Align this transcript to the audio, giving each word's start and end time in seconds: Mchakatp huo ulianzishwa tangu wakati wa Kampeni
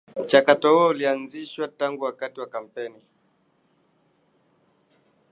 Mchakatp 0.15 0.63
huo 0.65 0.87
ulianzishwa 0.87 1.67
tangu 1.67 2.03
wakati 2.03 2.39
wa 2.39 2.47
Kampeni 2.47 3.01